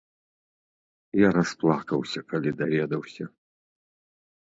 [1.19, 3.33] Я расплакаўся, калі даведаўся.